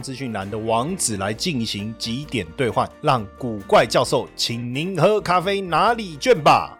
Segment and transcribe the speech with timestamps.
[0.00, 6.76] 资讯栏的网址来进行几点兑换，让古怪教授请您喝咖啡拿礼券吧。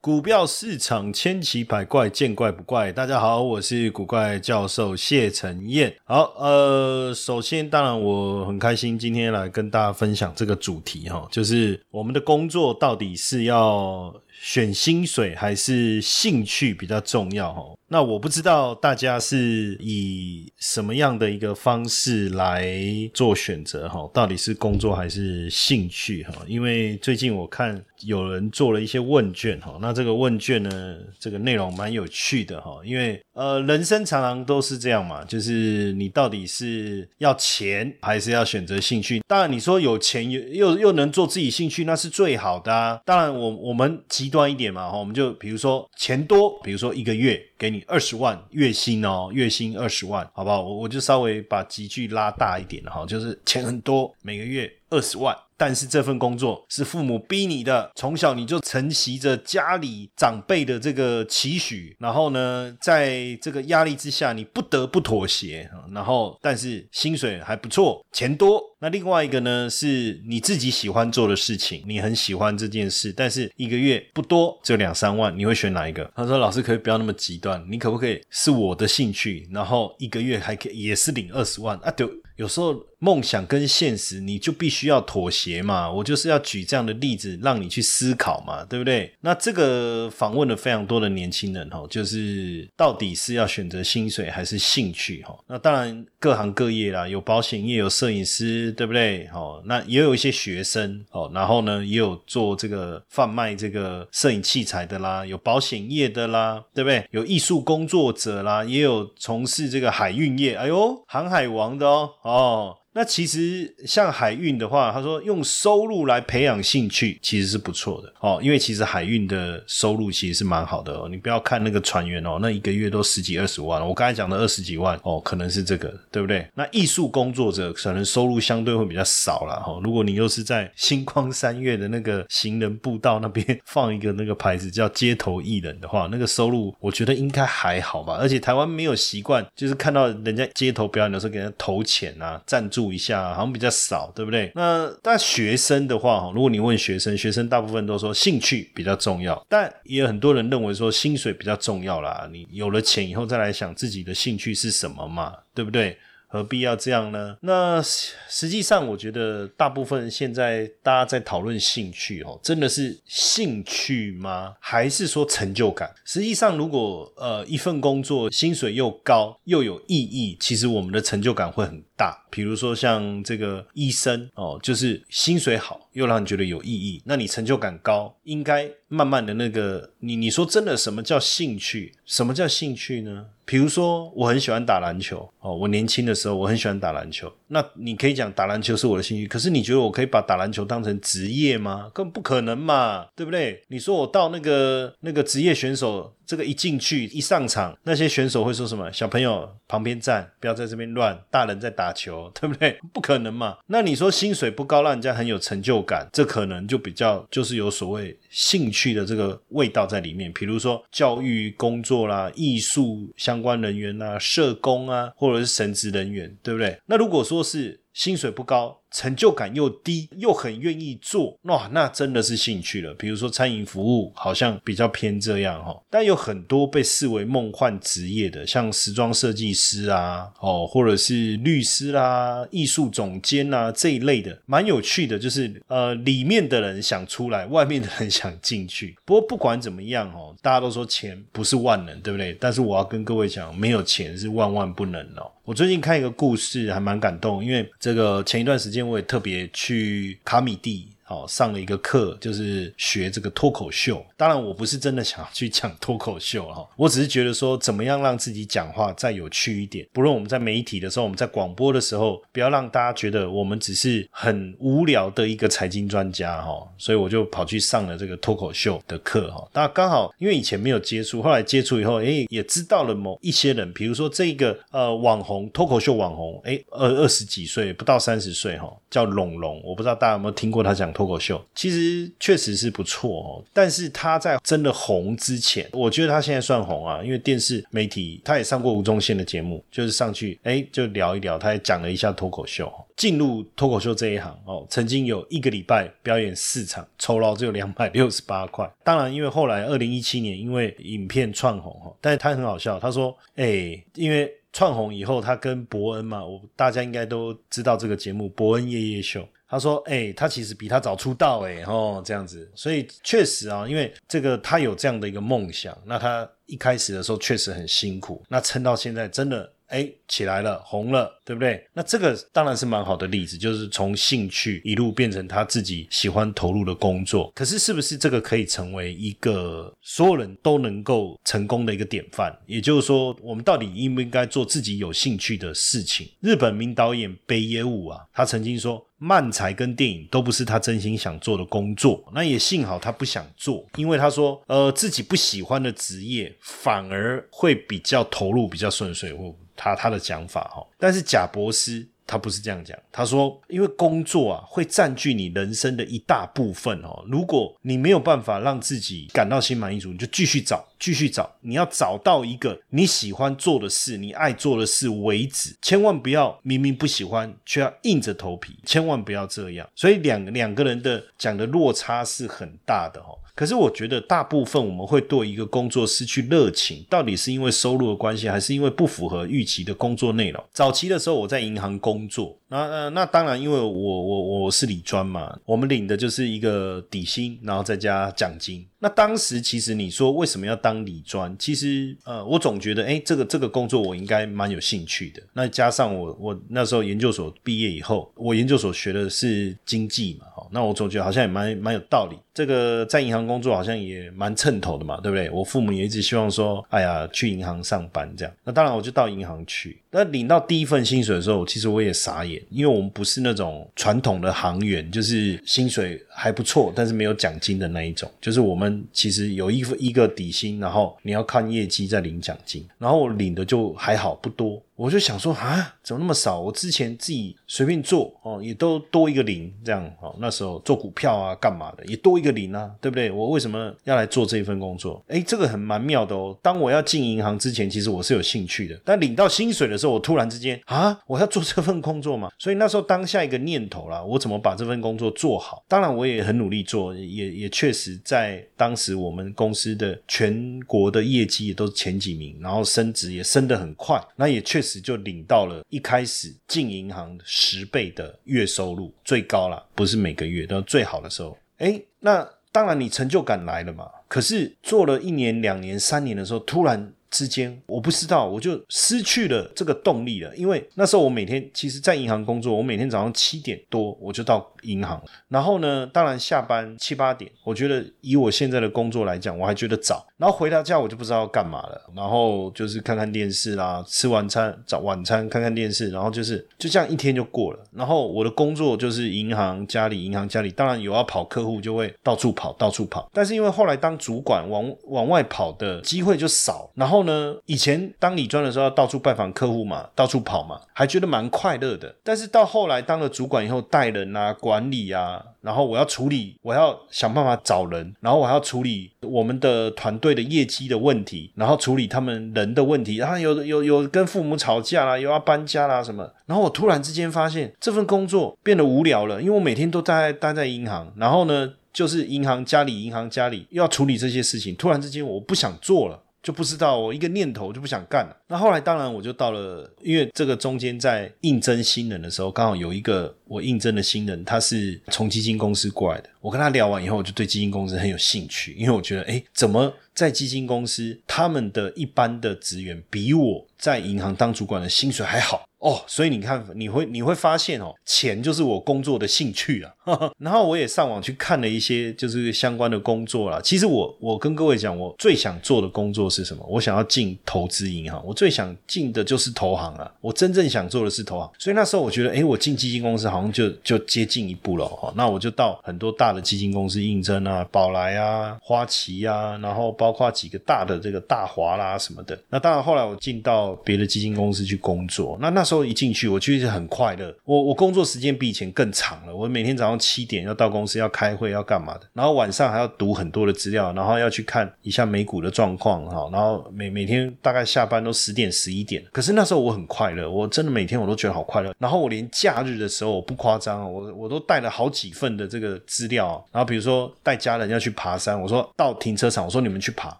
[0.00, 2.90] 股票市场千奇百怪，见怪不怪。
[2.90, 5.94] 大家好，我是古怪教授谢承彦。
[6.02, 17.62] 好，呃，首先当然我很开心今天来跟大家分享这个主题哈，就是我们的工作到底是要选薪水还是兴趣比较重要哈？
[17.92, 22.74] 那我不知道大家是以什么样的一个方式来
[23.12, 24.10] 做选择哈？
[24.14, 26.32] 到底是工作还是兴趣哈？
[26.46, 32.80] 因为最近我看有人做了一些问卷哈，那这个问卷呢，这个内容蛮有趣的哈。
[32.82, 39.20] 因为呃，人生常常都是这样嘛，就是你到底是要钱还是要选择兴趣？
[39.28, 42.98] 当然你说有钱又又又能做自己兴趣，那是最好的啊。
[43.04, 47.81] 当然我我们极端一点嘛哈，我们就比如说钱多，比如说一个月给你。
[47.86, 50.62] 二十万月薪哦，月薪二十万，好不好？
[50.62, 55.36] 我我就稍微把集距拉大一点哈，就是钱很多，每个月二十万。
[55.54, 65.70] 但是这份工作是父母逼你的，从小你就承袭着家里长辈的这个期许，然后呢，在这个压力之下，你不得不妥协。
[65.92, 68.60] 然后，但是薪水还不错，钱多。
[68.82, 76.10] 那另外一个呢，是你自己喜欢做的事情，你很喜欢这件事，但是一个月不多，只有两三万，你会选哪一个？
[76.16, 81.92] 他说：“老师可以不要那么极端，你可不可以是我的兴趣，然后一个月还可以也是领二十万啊？
[81.92, 85.88] 对。”有时候梦想跟现实，你就必须要妥协嘛。
[85.88, 89.12] 我就是要举这样的例子，让你去思考嘛，对不对？
[89.20, 95.38] 那这个访问了非常多的年轻人哈，就是到底是要选择薪水还是兴趣哈？
[95.46, 99.28] 那当然各行各业啦，有保险业，有摄影师，对不对？
[99.32, 107.06] 哦，那也有一些学生哦，然后呢，也有做这个贩卖这个摄影器材的啦，有保险业的啦，对不对？
[107.10, 112.10] 有艺术工作者啦，也有从事这个海运业，哎呦，航海王的哦。
[112.22, 112.76] 哦。
[112.94, 121.08] 那其实像海运的话，他说用收入来培养兴趣其实是不错的哦，因为其实海运的收入其实是蛮好的哦。
[121.08, 126.46] 你不要看那个船员哦，那一个月都十几二十万，我刚才讲的二十几万哦，可能是这个对不对？
[126.54, 129.80] 那艺术工作者可能收入相对会比较少了哈。
[129.82, 138.18] 如果你又是在星光三月的那个行人步道那边 放一个那个牌子叫街头艺人的话，那个收入我觉得应该还好吧。
[138.20, 142.81] 而且台湾没有习惯，就是看到人家街头表演的时候给人家投钱啊，赞助。
[142.90, 144.50] 一下好像比较少，对不对？
[144.54, 152.26] 那但学生的话哈，如果你问学生，学生大部分都说兴趣比较重要，但也有很多人认为说薪水比较重要啦。
[152.32, 155.98] 你有了钱以后再来想自己的兴趣是什么嘛，对不对？
[156.28, 157.36] 何必要这样呢？
[157.42, 164.54] 那实际上，我觉得大部分现在大家在讨论兴趣哦，真的是兴趣吗？
[164.58, 165.92] 还是说成就感？
[166.06, 172.24] 实际上，如果呃一份工作薪水又高又有意义，其实我们的成就感会很大。
[172.30, 181.92] 比如说像这个医生哦，就是薪水好又让你觉得有意义，那你成就感高，应该慢慢的那个你你说真的什么叫兴趣？
[182.04, 183.26] 什么叫兴趣呢？
[183.44, 185.54] 比如说，我很喜欢打篮球哦。
[185.54, 187.30] 我年轻的时候，我很喜欢打篮球。
[187.52, 191.90] 那你可以讲打篮球是我的兴趣，可是你觉得我可以把打篮球当成职业吗？
[191.92, 193.62] 根本不可能嘛，对不对？
[193.68, 196.14] 你说我到那个那个职业选手。
[196.24, 198.90] 这个一进去一上场，那些选手会说什么？
[198.90, 201.20] 小朋友旁边站，不要在这边乱。
[201.30, 202.78] 大人在打球， 对不对？
[202.90, 203.58] 不可能嘛。
[203.66, 210.32] 那你说薪水不高，让人家很有成就感，这可能就比较就是有所谓兴趣的这个味道在里面。
[210.32, 216.78] 比如说教育工作啦、艺术相关人员啦、社工啊，或者是神职人员，对不对？
[216.86, 218.81] 那如果说是薪水不高。
[218.92, 222.92] 成就感又低，又很愿意做，哇，那真的是兴趣了。
[222.94, 225.80] 比如说餐饮服务，好像比较偏这样哈。
[225.90, 235.18] 但有很多被视为梦幻职业的，像时装设计师啊，哦，或者是律师啦、艺术总监啊这一类的，蛮有趣的。
[235.18, 238.96] 就是呃，里面的人想出来，外面的人想进去。
[239.04, 242.36] 不过不管怎么样哦，大家都说钱不是万能，对不对？
[242.40, 245.30] 但是我要跟各位讲，没有钱是万万不能哦。
[245.44, 250.91] 我最近看一个故事，还蛮感动，因为这个前一段时间我也特别去卡米蒂。
[251.12, 254.04] 哦上了一个课，就是学这个脱口秀。
[254.16, 259.86] 当然，我不是真的想要去讲脱口秀哈，我只是觉得说，怎么样让自己讲话再有趣一点。
[259.92, 266.66] 不论我们在媒体的时候，我们在广播的时候，不要让大家觉得我们只是很无聊的一个财经专家哈。
[266.78, 269.46] 所以我就跑去上了这个脱口秀的课哈。
[269.52, 283.44] 那刚好因为以前没有接触，后来接触以后，哎，也知道了某一些人，比如说这个呃网红脱口秀网红，哎，二二十几岁不到三十岁哈，叫龙龙，我不知道大家有没有听过他讲脱脱口秀，其实确实是不错哦。
[283.52, 292.72] 但是他在真的红之前，我觉得他现在算红啊，因为电视媒体他也上过吴宗宪的节目，就是上去哎就聊一聊，他也讲了一下脱口秀。
[292.96, 298.70] 进入脱口秀这一行哦，曾经有一个礼拜表演四场，酬劳只有两百六十八块。
[298.84, 309.20] 当然，因为后来二零一七年因为影片窜红哈，但是他很好笑，他说哎，因为窜红以后，他跟伯恩嘛，我大家应该都知道这个节目《伯恩夜夜秀》。
[309.48, 321.66] 他说：“哎，他其实比他早出道，哎，哦，这样子，所以确实啊，因为这个他有这样的一个梦想，那他一开始的时候确实很辛苦，那撑到现在真的。”哎，起来了，红了，对不对？
[321.72, 327.32] 那这个当然是蛮好的例子，就是从兴趣一路变成他自己喜欢投入的工作。
[327.34, 332.36] 可是，是不是这个可以成为一个所有人都能够成功的一个典范？
[332.46, 336.06] 也就是说，我们到底应不应该做自己有兴趣的事情？
[336.20, 338.86] 日本名导演北野武啊，他曾经说。
[339.04, 350.64] 漫才跟电影都不是他真心想做的工作，那也幸好他不想做，因为他说，呃，自己不喜欢的职业反而会比较投入，比较顺遂，或他他的讲法哈。
[350.78, 351.88] 但是贾博士。
[352.06, 357.04] 他不是这样讲，他说，因为工作啊会占据你人生的一大部分哦。
[357.08, 365.56] 如果你没有办法让自己感到心满意足，你就继续找，继续找，你要找到一个你喜欢做的事，你爱做的事为止。
[365.62, 369.68] 千万不要明明不喜欢，却要硬着头皮，千万不要这样。
[369.74, 373.18] 所以两两个人的讲的落差是很大的哦。
[373.34, 380.44] 可是我觉得大部分我们会对一个工作失去热情，到底是因为收入的关系，还是因为不符合预期的工作内容？
[380.52, 388.66] 早期的时候我在银行工作，那呃那当然因为我我我是理专嘛，我们领的就是一个底薪，然后再加奖金。
[388.78, 391.34] 那当时其实你说为什么要当理专？
[391.38, 395.22] 其实呃我总觉得哎这个这个工作我应该蛮有兴趣的。
[395.32, 402.16] 那加上我我那时候研究所毕业以后，我研究所学的是经济嘛，那我总觉得好像也蛮蛮有道理。
[402.32, 405.28] 这个在银行工作好像也蛮称头的嘛，对不对？
[405.30, 408.34] 我父母也一直希望说，哎呀，去银行上班这样。
[408.44, 409.81] 那当然，我就到银行去。
[409.92, 418.10] 那领到第一份薪水的时候，其实我也傻眼，因为我们不是那种传统的行员，就是薪水还不错，但是没有奖金的那一种。
[418.20, 424.60] 就是我们其实有一一个底薪，然后你要看业绩再领奖金，然后我领的就还好，不多。
[424.74, 426.40] 我就想说啊，怎么那么少？
[426.40, 430.16] 我之前自己随便做哦，也都多一个零这样哦。
[430.18, 433.08] 那时候做股票啊，干嘛的也多一个零啊，对不对？
[433.10, 435.04] 我为什么要来做这一份工作？
[435.06, 436.36] 哎，这个很蛮妙的哦。
[436.42, 442.30] 当我要进银行之前，其实我是有兴趣的，但领到薪水的时候，我突然之间啊，我要做这份工作嘛。
[442.38, 445.64] 所以那时候当下一个念头啦， 我怎么把这份工作做好？
[445.68, 454.82] 当然我也很努力做，也也确实在当时我们公司的全国的业绩也都是前几名，然后升职也升得很快，那也确实。
[454.82, 461.38] 就领到了一开始进银行十倍的月收入，最高了，不是每个月都最好的时候。
[461.58, 463.88] 哎，那当然你成就感来了嘛。
[464.08, 466.92] 可是做了一年、两年、三年的时候，突然。
[467.12, 470.34] 之间我不知道，我就失去了这个动力了。
[470.34, 480.04] 因为那时候我每天其实，在银行工作，我每天早上七点多我就到银行，然后呢，当然下班七八点，我觉得以我现在的工作来讲，我还觉得早。
[480.22, 487.58] 然后回到家我就不知道要干嘛了，然后就是看看电视啦，吃晚餐早晚餐，看看电视，然后就是就这样一天就过了。
[487.72, 493.10] 然后我的工作就是银行家里，银行家里，当然有要跑客户，就会到处跑，到处跑。
[493.12, 497.02] 但是因为后来当主管，往往外跑的机会就少，然后。
[497.02, 501.92] 呢，以前当理专的时候要到处拜访客户嘛，到处跑嘛，还觉得蛮快乐的。
[502.04, 516.08] 但是到后来当了主管以后，带人啊、管理啊，然后我要处理，我要想办法找人，然后我还要处理我们的团队的业绩的问题，然后处理他们人的问题，然后有有有跟父母吵架啦，又要搬家啦什么。
[516.26, 526.00] 然后我突然之间发现这份工作变得无聊了，因为我每天都待待在银行，然后呢，就是银行家里，银行家里又要处理这些事情，突然之间我不想做了。
[526.22, 528.16] 就不知道我一个念头就不想干了。
[528.28, 536.08] 那后来当然我就到了，因为这个中间在应征新人的时候，刚好有一个我应征的新人，他是从基金公司过来的。
[536.20, 545.42] 我跟他聊完以后，我就对基金公司很有兴趣，因为我觉得，哎，怎么在基金公司，他们的一般的职员比我在银行当主管的薪水还好。
[545.58, 549.72] 哦，所以你看，你会你会发现哦，钱就是我工作的兴趣啊。
[550.18, 553.40] 然后我也上网去看了一些就是相关的工作啦。
[553.40, 556.44] 其实我我跟各位讲，我最想做的工作是什么？
[556.48, 559.88] 我想要进投资银行，我最想进的就是投行啊。
[560.00, 561.30] 我真正想做的是投行。
[561.38, 564.92] 所以那时候我觉得，哎，我进基金公司好像就就接近一步了哈。
[564.96, 572.16] 那我就到很多大的基金公司应征啊，宝来啊、花旗啊，然后包括几个大的这个大华啦什么的。
[572.28, 577.12] 那当然后来我进到别的基金公司去工作，那那时候一进去，我其实很快乐。
[577.24, 579.14] 我我工作时间比以前更长了。
[579.14, 586.08] 我每天早上七点要到公司要开会要干嘛的，然后晚上还要读很多的资料，然后要去看一下美股的状况哈。
[586.12, 588.84] 然后每每天大概下班都十点十一点。
[588.92, 591.52] 可是那时候我很快乐，我真的每天我都觉得好快乐。
[591.58, 596.24] 然后我连假日的时候我不夸张，我我都带了好几份的这个资料。
[596.30, 599.98] 然后比如说带家人要去爬山，我说到停车场，我说你们去爬，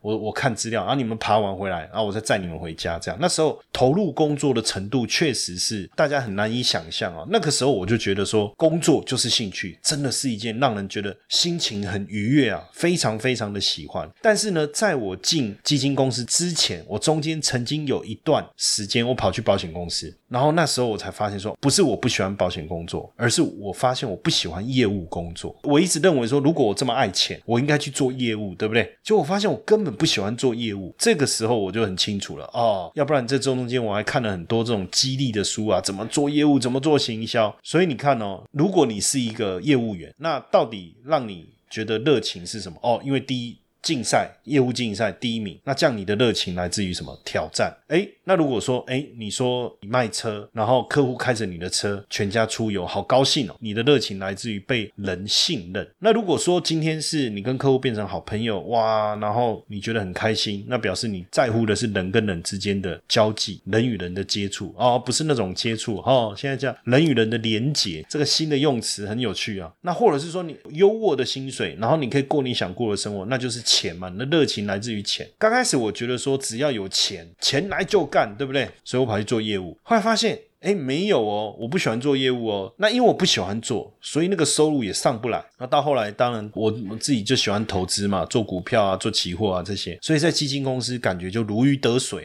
[0.00, 2.98] 我我看资料，然后你们爬完回来，然后我再载你们回家。
[2.98, 5.88] 这样那时候投入工作的程度确实是。
[5.94, 14.08] 大家很难以想象啊，那个时候我就觉得说，工作就是兴趣，真的是一件让人觉得心情很愉悦啊，非常非常的喜欢。
[14.22, 25.56] 但是呢，在我进基金公司之前，我中间曾经有一段时间，我跑去保险公司，然后那时候我才发现说，不是我不喜欢保险工作，而是我发现我不喜欢业务工作。
[25.64, 28.96] 我一直认为说，如果我这么爱钱，我应该去做业务，对不对？
[29.02, 30.94] 就我发现我根本不喜欢做业务。
[30.98, 35.66] 这个时候我就很清楚了哦，要不然这中间我还看了很多这种激励的书。
[35.66, 36.58] 啊，怎么做业务？
[36.58, 37.54] 怎么做行销？
[37.62, 42.78] 所以你看哦，如果你是一个业务员，那到底让你觉得热情是什么？
[42.82, 43.56] 哦，因为第一。
[43.88, 47.74] 竞赛业务竞赛第一名，那这样你的热情来自于什么挑战？
[47.86, 55.90] 哎，那如果说哎，你说你卖车，然后客户开着你的车全家出游，好高兴哦，你的热情来自于被人信任。
[56.00, 66.34] 那如果说今天是你跟客户变成好朋友，哇，然后你觉得很开心，那表示你在乎的是人跟人之间的交际，人与人的接触哦，不是那种接触哦。
[66.36, 69.72] 现在叫人与人的连结，这个新的用词很有趣啊。
[69.80, 73.64] 那或者是说你优渥的薪水，然后你可以过你想过的生活，那就是。
[73.78, 75.24] 钱嘛，你的热情来自于钱。
[75.38, 78.68] 刚开始我觉得说只要有钱，钱来就干，对不对？
[78.82, 79.78] 所以我跑去做业务。
[79.84, 82.74] 后来发现，哎，没有哦，我不喜欢做业务哦。
[82.78, 85.40] 那因为我不喜欢做，所以那个收入也上不来。
[85.58, 89.96] 那到后来，当然我自己就喜欢投资嘛，做股票啊，做期货啊这些。
[90.02, 92.24] 所以在基金公司感觉就如鱼得水。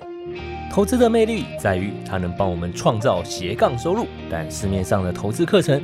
[0.72, 5.84] 投资的魅力在于它能帮我们创造斜杠收入，但市面上的投资课程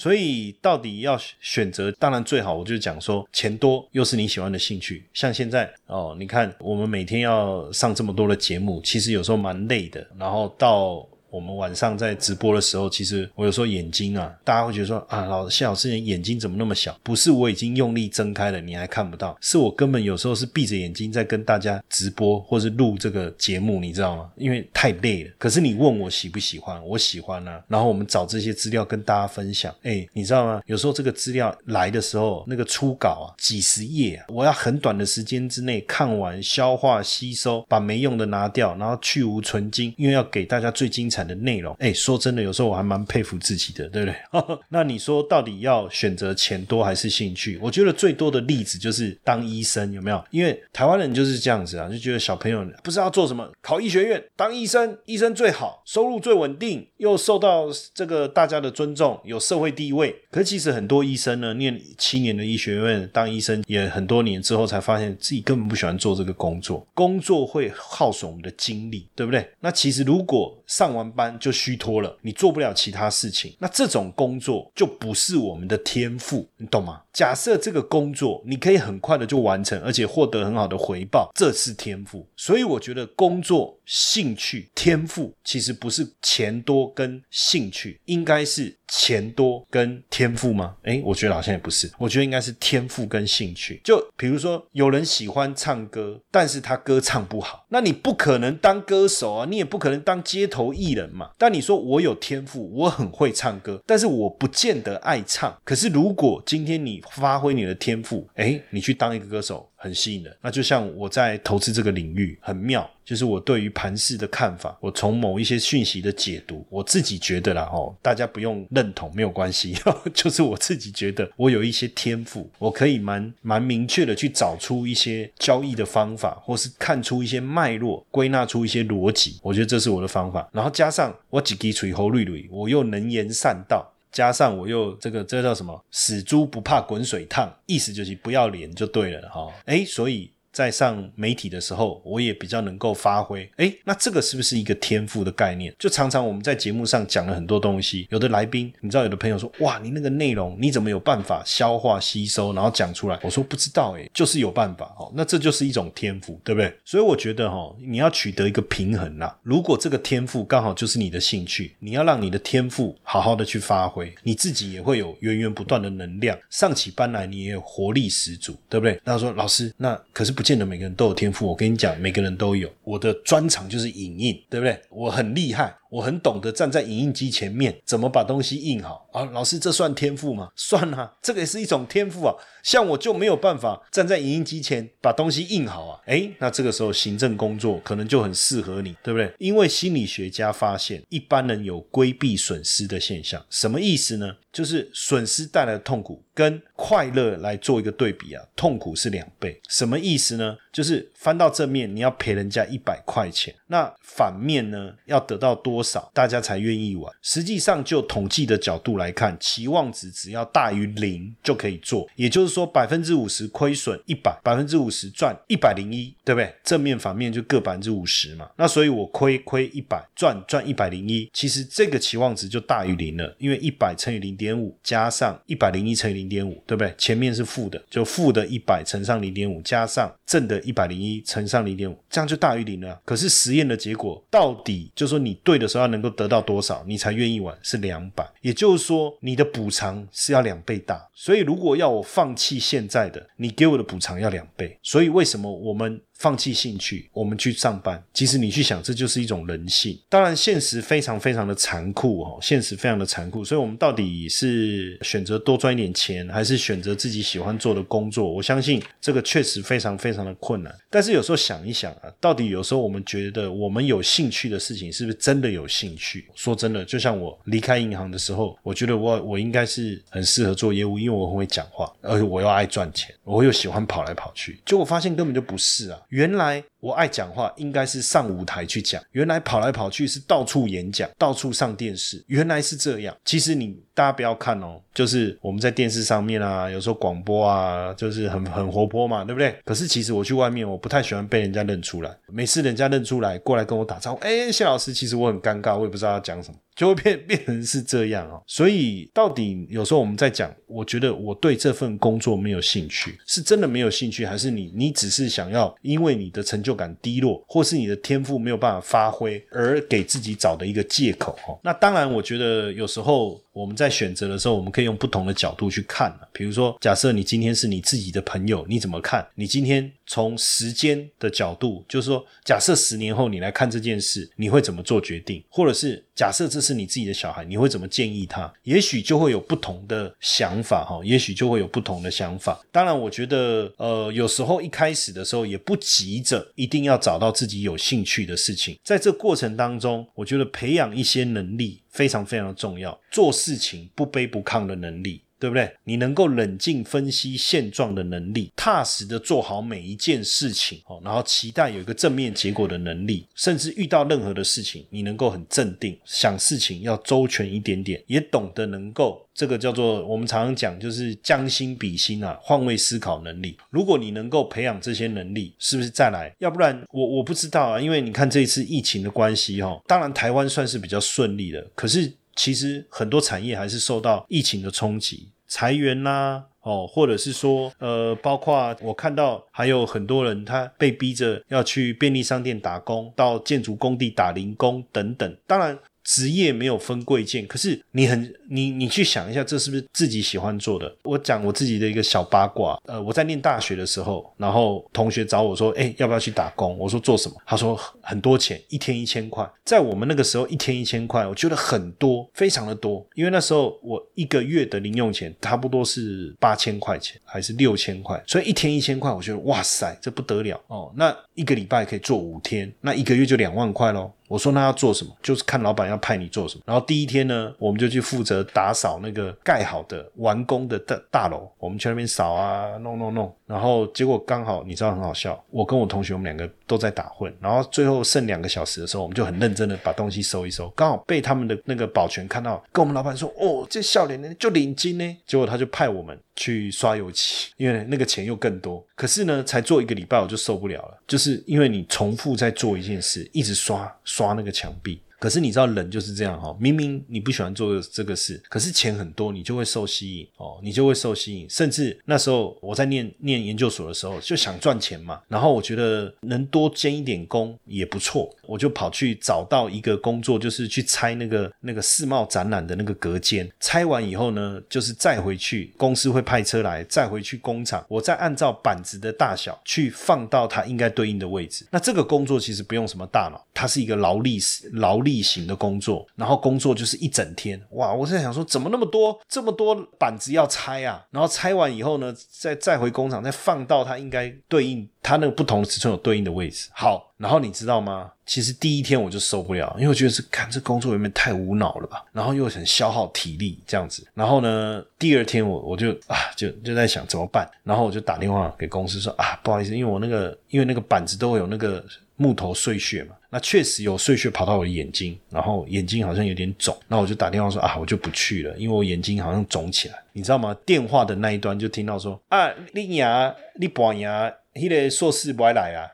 [0.00, 5.04] 所以到底要选择，当然最好我就讲说钱多又是你喜欢的兴趣。
[5.12, 10.06] 像现在哦，你看我们每天要上这么多的节目，其实有时候蛮累的。
[10.18, 16.98] 然后到我们晚上在直播的时候，其实我有时候眼睛啊，大家会觉得说啊，老谢老师你眼睛怎么那么小？
[17.02, 24.30] 不是我已经用力睁开了，你还看不到，是我根本有时候是闭着眼睛在跟大家直播或是录这个节目，你知道吗？
[24.36, 25.30] 因为太累了。
[25.38, 27.62] 可是你问我喜不喜欢，我喜欢啊。
[27.68, 30.60] 然后我们找这些资料跟大家分享，哎，你知道吗？
[30.66, 41.19] 有时候这个资料来的时候，那个初稿啊，几十页啊，我要很短的时间之内看完、消化、吸收，把没用的拿掉，然后去无存精，因为要给大家最精彩。
[41.26, 44.58] 的内容，哎，说真的，有时候我还蛮佩服自己的，对不对？
[44.68, 47.58] 那你说到底要选择钱多还是兴趣？
[47.62, 50.22] 我觉得最多的例子就是当医生，有没有？
[50.30, 60.14] 因为台湾人就是这样子啊，就觉得小朋友不知道做什么，考医学院当医生，医生最好，收入最稳定，又受到这个大家的尊重，有社会地位。
[60.30, 69.48] 可是其实很多医生呢，念七年的医学院当医生，也很多年之后才发现自己根本不喜欢做这个工作，工作会耗损我们的精力，对不对？
[69.60, 77.02] 那其实如果上完班就虚脱了，你做不了其他事情，那这种工作就不是我们的天赋，你懂吗？
[77.12, 82.24] 假设这个工作你可以很快的就完成，而且获得很好的回报，这是天赋。
[82.36, 90.76] 所以我觉得工作、兴趣、天赋其实不是钱多跟兴趣，应该是钱多跟天赋吗？
[90.84, 93.80] 诶，我觉得好像也不是，我觉得应该是天赋跟兴趣。
[93.82, 101.30] 就比如说有人喜欢唱歌，但是他歌唱不好，那你不可能当歌手啊，你也不可能当街头艺人嘛。
[101.36, 105.60] 但你说我有天赋，我很会唱歌，但是我不见得爱唱。
[105.64, 109.68] 可是如果今天你发挥你的天赋，哎，你去当一个歌手。
[109.80, 110.36] 很吸引人。
[110.42, 119.74] 那就像我在投资这个领域很妙，就是我对于盘势的看法，我从某一些讯息的解读，我自己觉得啦，哦，大家不用认同没有关系，
[120.12, 130.48] 就是我自己觉得我有一些天赋，我可以蛮蛮明确的去找出一些交易的方法，或是看出一些脉络，归纳出一些逻辑，我觉得这是我的方法。
[130.52, 133.90] 然后加上我几滴锤喉绿绿，我又能言善道。
[134.10, 135.84] 加上我又这个这叫什么？
[135.90, 139.52] 死猪不怕滚水烫，意思就是不要脸就对了哈。
[139.66, 140.32] 哎，所以。
[140.52, 143.48] 在上媒体的时候，我也比较能够发挥。
[143.56, 145.74] 哎，那这个是不是一个天赋的概念？
[145.78, 153.16] 就常常我们在节目上讲了很多东西，有的来宾，你知道，有的朋友说，哇，你那个内容你怎么有办法消化吸收，然后讲出来？
[153.22, 155.12] 我说不知道，哎，就是有办法哦。
[155.14, 156.76] 那这就是一种天赋，对不对？
[156.84, 159.38] 所以我觉得哈，你要取得一个平衡啦。
[159.44, 169.00] 如果这个天赋刚好就是你的兴趣，你要让你的天赋好好的去发挥，你自己也会有源源不断的能量，上起班来你也活力十足，对不对？
[169.04, 170.34] 那说老师，那可是。
[170.40, 172.66] 不见得每个人都有天赋，我跟你讲，每个人都有。
[172.82, 174.80] 我的专长就是影印，对不对？
[174.88, 175.74] 我很厉害。
[175.90, 180.50] 我很懂得站在影印机前面怎么把东西印好啊，老师，这算天赋吗？
[180.56, 182.34] 算啊，这个也是一种天赋啊。
[182.62, 186.00] 像我就没有办法站在影印机前把东西印好啊。
[186.06, 189.32] 诶，那这个时候行政工作可能就很适合你，对不对？
[189.38, 194.36] 因为心理学家发现一般人有规避损失的现象，什么意思呢？
[194.52, 199.60] 就是损失带来的痛苦跟快乐来做一个对比啊，痛苦是两倍。
[199.68, 200.56] 什么意思呢？
[200.72, 205.80] 就是翻到正面，你要赔人家一百块钱，那反面呢，要得到多？
[205.82, 207.10] 少大家才愿意玩？
[207.22, 212.06] 实际上，就统计的角度来看，期望值只要大于零就可以做。
[212.16, 216.54] 也就是说，百分之五十亏损一百，百分之五十赚一百零一，对不对？
[216.62, 218.50] 正面反面就各百分之五十嘛。
[218.56, 226.94] 那所以我亏亏一百，赚赚一百零一，其实这个期望值就大于零了，因为一百乘以零点五加上一百零一乘以零点五，对不对？
[226.98, 233.00] 前面是负的，就负的一百乘上零点五，加上正的一百零一乘上零点五，这样就大于零了。
[233.06, 235.70] 可是实验的结果到底就说你对的。
[235.70, 237.56] 时候要能够得到多少，你才愿意玩？
[237.62, 241.08] 是两百，也就是说你的补偿是要两倍大。
[241.14, 244.76] 所以如果要我放弃现在的，你给我的补偿要两倍。
[244.82, 246.00] 所以为什么我们？
[246.20, 248.00] 放弃兴趣，我们去上班。
[248.12, 249.98] 其实你去想，这就是一种人性。
[250.06, 253.42] 当然，现实非常非常的残酷哦，现实非常的残酷。
[253.42, 258.30] 所以，我们到底是选择多赚一点钱，还是选择自己喜欢做的工作？
[258.30, 260.74] 我相信这个确实非常非常的困难。
[260.90, 266.26] 但是有时候想一想啊，到底有时候我们觉得我们有兴趣的事情，是不是真的有兴趣？
[266.34, 274.60] 说真的，就像我离开银行的时候，我觉得我我应该是很适合做业务，因为我很会讲话，而且我又爱赚钱，我又喜欢跑来跑去。
[274.66, 275.98] 结果发现根本就不是啊。
[276.10, 279.02] 原来我爱讲话，应该是上舞台去讲。
[279.12, 282.22] 原来跑来跑去是到处演讲，到处上电视。
[282.26, 283.16] 原来是这样。
[283.24, 289.54] 其实你大家不要看哦，就是我们在电视上面啊，有时候广播啊，就是很很活泼嘛，对不对？
[289.64, 292.10] 可是其实我去外面，我不太喜欢被人家认出来。
[292.26, 296.56] 每次人家认出来过来跟我打招呼，哎，谢老师，其实我很尴尬，我也不知道要讲什么。
[296.80, 311.60] 就会变变成是这样哦，所以到底有时候我们在讲，我觉得我对这份工作没有兴趣，是真的没有兴趣，还是你你只是想要因为你的成就感低落，或是你的天赋没有办法发挥而给自己找的一个借口哦？
[311.62, 313.38] 那当然，我觉得有时候。
[313.52, 319.26] 我们在选择的时候，我们可以用不同的角度去看比如说，假设你今天是你自己的朋友，你怎么看？
[319.34, 325.44] 你今天从时间的角度，就是说，假设十年后你来看这件事，你会怎么做决定？
[325.48, 328.52] 或者是假设这是是你自己的小孩，你会怎么建议他？
[328.62, 332.60] 也许就会有不同的想法哈，也许就会有不同的想法。
[332.70, 341.82] 当然，我觉得呃，有时候一开始的时候也不急着一定要找到自己有兴趣的事情，在这过程当中，我觉得培养一些能力。
[341.90, 345.74] 非常非常重要，做事情不卑不亢的能力，对不对？
[345.84, 363.56] 你能够冷静分析现状的能力，踏实的做好每一件事情哦，然后期待有一个正面结果的能力，甚至遇到任何的事情，你能够很镇定，想事情要周全一点点，也懂得能够这个叫做我们常常讲就是将心比心啊，换位思考能力。
[363.70, 366.30] 如果你能够培养这些能力，是不是再来？
[366.38, 372.12] 要不然我我不知道啊，因为你看这一次疫情的关系哈，当然台湾算是比较顺利的，可是。
[372.34, 385.36] 其实很多产业还是受到疫情的冲击，裁员啦，哦，或者是说，呃，包括我看到还有很多人他被逼着要去便利商店打工，到建筑工地打零工等等。
[385.46, 385.78] 当然。
[386.10, 390.92] 职业没有分贵贱，可是你很你你去想一下，这是不是自己喜欢做的？
[391.04, 396.76] 我讲我自己的一个小八卦，呃，我在念大学的时候，然后同学找我说，哎，要不要去打工？
[396.76, 397.36] 我说做什么？
[397.46, 399.48] 他说很多钱，一天一千块。
[399.64, 410.92] 在我们那个时候，一天一千块，我觉得很多，非常的多，因为那时候我一个月的零用钱差不多是八千块钱，还是六千块，所以一天一千块，我觉得哇塞，这不得了哦。
[410.96, 414.10] 那一个礼拜可以做五天，那一个月就两万块喽。
[414.30, 415.10] 我说那要做什么？
[415.20, 416.62] 就是看老板要派你做什么。
[416.64, 423.34] 然后第一天呢，我们就去负责打扫那个盖好的完工的大大楼，我们去那边扫啊，弄弄弄。
[423.50, 427.34] 然后结果刚好你知道很好笑，我跟我同学我们两个都在打混。
[427.40, 430.70] 然后最后剩两个小时的时候，我们就很认真的把东西收一收。
[430.70, 438.86] 刚好被他们的那个保全看到，跟我们老板说：“哦，这笑脸呢就领金呢。”结果他就派我们去刷油漆，因为那个钱又更多。
[438.94, 445.02] 可是呢，才做一个礼拜我就受不了了，就是因为你重复在做一件事，一直刷刷那个墙壁。
[445.20, 451.48] 可是你知道人就是这样哈，明明你不喜欢做这个事，可是钱很多，你就会受吸引哦，你就会受吸引。
[451.50, 463.46] 甚至那时候我在念念研究所的时候，就想赚钱嘛，然后我觉得能多兼一点工也不错，我就跑去找到一个工作，就是去拆那个那个世贸展览的那个隔间。
[463.60, 471.66] 拆完以后呢，就是再回去公司会派车来，再回去工厂，我再按照板子的大小去放到它应该对应的位置。
[471.70, 474.38] 那这个工作其实不用什么大脑，它是一个劳力
[474.72, 475.09] 劳力。
[475.10, 477.92] 例行的工作，然后工作就是一整天，哇！
[477.92, 481.04] 我在想说，怎么那么多这么多板子要拆啊？
[481.10, 486.68] 然后拆完以后呢，再再回工厂，再放到它应该对应它那个不同的尺寸有对应的位置。
[486.72, 488.12] 好，然后你知道吗？
[488.24, 494.06] 其实第一天我就受不了，因为我觉得是看这工作有没有太无脑了吧，然后又很消耗体力这样子。
[494.14, 503.16] 然后呢，第二天我我就啊，就就在想怎么办，然后我就打电话给公司说啊，不好意思，因为我那个因为那个板子都会有那个木头碎屑嘛。
[503.30, 510.56] 那确实有碎屑跑到我的眼睛，然后眼睛好像有点肿，那我就打电话说啊，我就不去了，因为我眼睛好像肿起来，你知道吗？
[510.66, 514.32] 电话的那一端就听到说啊，你牙你拔牙。
[514.52, 515.86] 迄个硕士不爱来啊，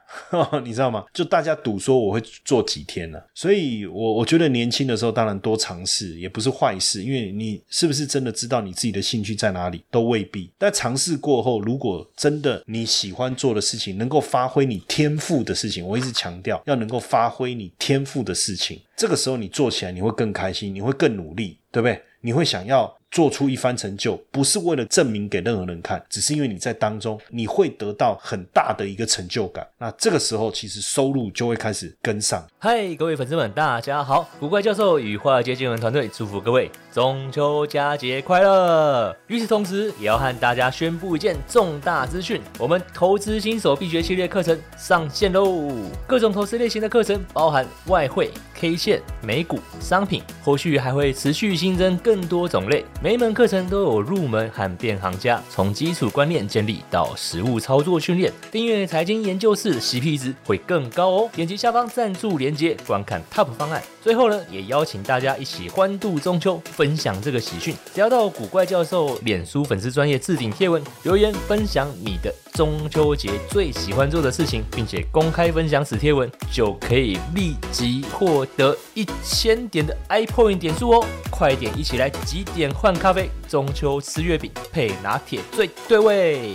[0.65, 1.05] 你知道吗？
[1.13, 10.51] 就大家赌说我会做几天呢，所以我我觉得年轻的时候当然多尝试也不是坏事，因为你是不是真的知道你自己的兴趣在哪里都未必。
[10.57, 22.01] 但尝试过后，如果真的你喜欢做的事情，能够发挥你天赋的事情，我一直强调要能够发发挥你天赋的事情，这个时候你做起来你会更开心，你会更努力，对不对？
[22.21, 22.96] 你会想要。
[23.11, 29.67] 做出一番成就，不是为了证明给任何人看，只是因为你在当中你会得到很大的一个成就感。
[29.79, 32.47] 那这个时候，其实收入就会开始跟上。
[32.59, 34.29] 嗨，各位粉丝们，大家好！
[34.39, 39.17] 古怪教授与华尔街见闻团队祝福各位中秋佳节快乐。
[39.29, 45.73] 与此同时，也要和大家宣布一件重大资讯：我们投资新手必学系列课程上线喽！
[46.07, 52.85] 各种投资类型的课程，包含外汇、K 线、美股、商品，后续还会持续新增更多种类。
[53.03, 58.33] 每一门课程都有入门和变行家，从基础观念建立到实物操作训练。
[58.51, 61.31] 订阅财经研究室，CP 值会更高哦。
[61.35, 63.83] 点击下方赞助连接，观看 TOP 方案。
[64.03, 67.75] 最后呢，也邀请大家一起欢度中秋，分享这个喜讯。
[67.93, 81.07] 只要到古怪教授脸书粉丝专业置顶贴文留言，分享你的中秋节最喜欢做的事情，并且公开分享此贴文，就可以立即获得一千点的 iPoint 点数哦。
[81.31, 82.95] 快点一起来几点换？
[82.95, 86.55] 咖啡，中秋吃月饼配拿铁最对味。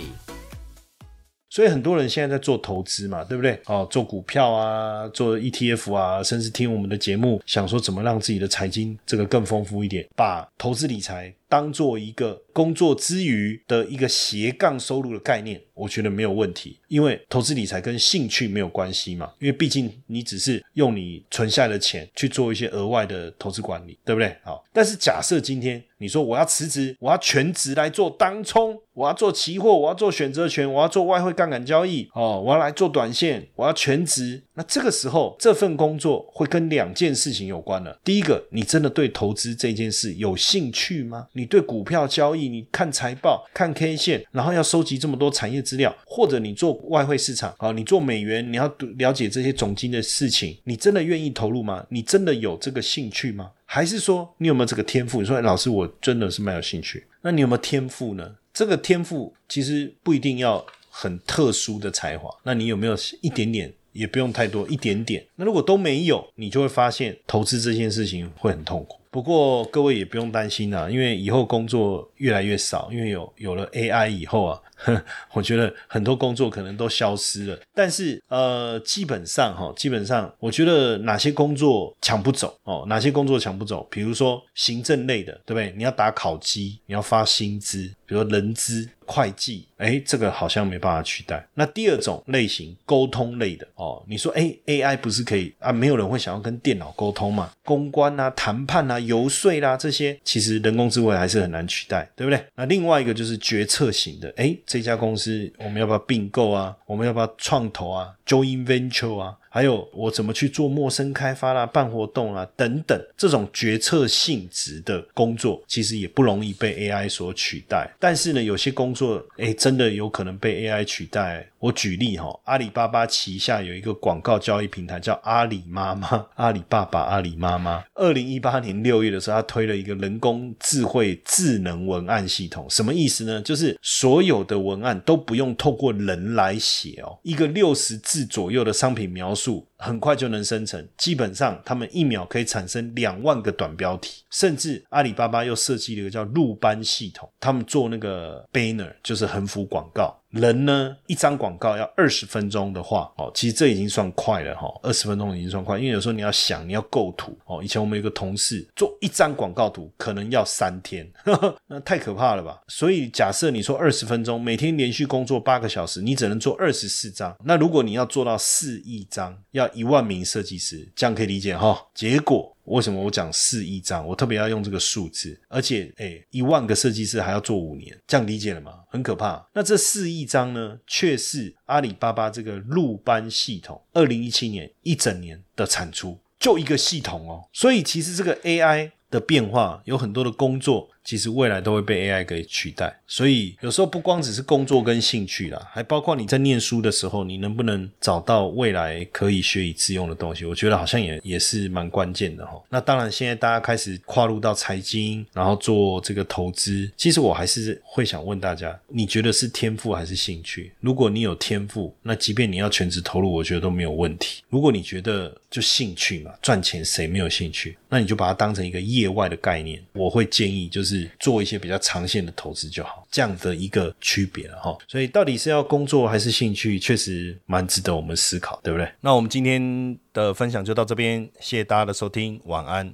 [1.50, 3.60] 所以很多人现在在做投资嘛，对不对？
[3.66, 15.60] 哦，做股票啊，做 ETF 啊，甚至听我们的节目，想说怎么让自己的财经这个更丰富一点，把投资理财当做一个工作之余的一个斜杠收入的概念。
[15.74, 19.32] 我觉得没有问题，因为投资理财跟兴趣没有关系嘛。
[19.38, 24.34] 因为毕竟你只是用你存下的钱去做一些额外的投资管理，对不对？
[24.44, 34.42] 好，但是假设今天你说我要辞职，我要全职来做当冲，我要做期货，我要做选择权，我要做外汇杠杆交易，哦，我要来做短线，我要全职。
[34.54, 37.98] 那这个时候这份工作会跟两件事情有关了。
[38.04, 41.26] 第一个，你真的对投资这件事有兴趣吗？
[41.32, 45.60] 你你对股票交易，你看财报、看 K 线，然后要收集这么多产业。
[45.62, 51.86] 资料，或者你做外汇市场啊，你做美元，你要了解这些总金的事情，你真的愿意投入吗？
[51.88, 53.52] 你真的有这个兴趣吗？
[53.64, 55.20] 还是说你有没有这个天赋？
[55.20, 57.06] 你说老师，我真的是蛮有兴趣。
[57.22, 58.34] 那你有没有天赋呢？
[58.52, 63.72] 这个天赋其实不一定要很特殊的才华，那你有没有一点点？
[63.92, 65.24] 也不用太多，一点点。
[65.36, 68.98] 那如果都没有，你就会发现投资这件事情会很痛苦。
[69.12, 74.60] 不过各位也不用担心啊，因为以后工作越来越少，因为有有了 AI 以后啊。
[75.32, 83.86] 我觉得很多工作可能都消失了，但是呃，基本上哈，基本上我觉得哪些工作抢不走哦，哪些工作抢不走？
[83.88, 85.72] 比如说行政类的，对不对？
[85.76, 88.88] 你要打考绩，你要发薪资，比如说人资。
[89.04, 91.46] 会计，哎，这个好像没办法取代。
[91.52, 95.70] 那第二种类型，沟通类的哦，你说，哎，AI 不是可以啊？
[95.70, 97.50] 没有人会想要跟电脑沟通嘛？
[97.62, 102.44] 公关啊、谈判啊、游说啦，这些其实人工智慧还是很难取代，对不对？
[102.54, 106.76] 那另外一个就是决策型的，哎，这家公司我们要不要并购啊？
[106.86, 109.36] 我们要不要创投啊？Join venture 啊？
[109.54, 117.86] 还有我怎么去做陌生开发啦、办活动啦等等，这种决策性质的工作，其实也不容易被 AI 所取代。
[118.00, 121.46] 但是呢，有些工作，哎，真的有可能被 AI 取代。
[121.58, 127.84] 我举例哈，阿里巴巴旗下有一个广告交易平台叫阿里妈妈，阿里爸爸、阿里妈妈。
[127.94, 133.40] 二零一八年六月的时候，他推了一个人工智慧智能文案系统，什么意思呢？
[133.42, 139.41] 就是所有的文案都不用透过人来写哦，一个六十字左右的商品描述。
[139.42, 139.71] Sul.
[139.82, 150.16] 很快就能生成，基本上他们一秒可以产生两万个短标题，甚至阿里巴巴又设计了一个叫入班系统，他们做那个 banner 就是横幅广告。
[150.32, 157.62] 人呢，一张广告要二十分钟的话，哦，其实这已经算快了哈，二十分钟已经算快，因为有时候你要想，你要构图哦。
[157.62, 162.62] 以前我们有个同事做一张广告图可能要三天呵呵， 那太可怕了吧？
[162.68, 167.36] 所以假设你说二十分钟，每天连续工作八个小时，你只能做二十四张。
[167.44, 171.86] 那如果你要做到四亿张，要一万名设计师，这样可以理解哈？
[171.94, 172.50] 结果。
[172.66, 174.06] 为什么我讲四亿张？
[174.06, 178.74] 我特别要用这个数字，而且，哎，一万个设计师还要做五年，这样理解了吗？
[178.88, 179.44] 很可怕。
[179.52, 187.48] 那这四亿张呢，却是阿里巴巴这个入班系统二零一七年一整年的产出，就一个系统哦。
[187.52, 190.88] 所以其实这个 AI 的变化有很多的工作。
[191.04, 200.44] 其实未来都会被 AI 给取代，所以有时候不光只是工作跟兴趣啦，还包括你在念书的时候，你能不能找到未来可以学以致用的东西？
[200.44, 202.62] 我觉得好像也也是蛮关键的哈。
[202.68, 210.72] 那当然，现在大家开始跨入到财经，然后做这个投资，其实我还是会想问大家，你觉得是天赋还是兴趣？
[210.80, 214.44] 如果你有天赋，那即便你要全职投入，我觉得都没有问题。
[214.48, 217.76] 如果你觉得就兴趣嘛，赚钱谁没有兴趣？
[217.88, 219.82] 那你就把它当成一个业外的概念。
[219.94, 220.91] 我会建议就是。
[220.92, 224.76] 是做一些比较长线的投资就好，这样的一个区别了哈。
[224.86, 228.86] 所以到底是要工作还是兴趣，确实蛮值得我们思考，对不对？
[229.00, 232.92] 那我们今天的分享就到这边，谢谢大家的收听，晚安。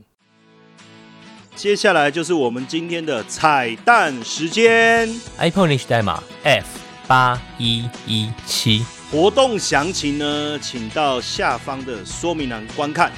[1.56, 5.08] 接下来就是我们今天的彩蛋时间
[5.38, 13.10] ，iPhone 代码 F 八一一七，活动详情呢，请到下方的说明栏观看。